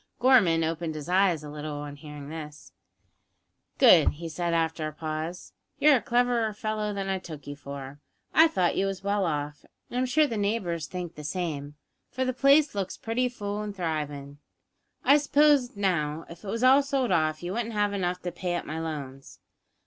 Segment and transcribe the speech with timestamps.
[0.19, 2.71] Gorman opened his eyes a little on hearing this.
[3.77, 7.99] "Good," he said, after a pause; "you're a cleverer fellow than I took you for.
[8.33, 11.75] I thought you was well off, and I'm sure the neighbours think the same,
[12.09, 14.37] for the place looks pretty full an' thrivin'.
[15.05, 18.55] I suppose, now, if it was all sold off you wouldn't have enough to pay
[18.55, 19.37] up my loans?"